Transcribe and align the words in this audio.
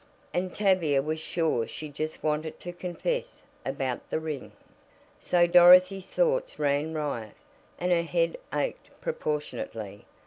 And 0.33 0.51
Tavia 0.51 0.99
was 0.99 1.19
sure 1.19 1.67
she 1.67 1.87
just 1.87 2.23
wanted 2.23 2.59
to 2.61 2.73
confess 2.73 3.43
about 3.63 4.09
the 4.09 4.19
ring. 4.19 4.51
So 5.19 5.45
Dorothy's 5.45 6.09
thoughts 6.09 6.57
ran 6.57 6.95
riot, 6.95 7.35
and 7.77 7.91
her 7.91 8.01
head 8.01 8.37
ached 8.51 8.89
proportionately. 8.99 10.07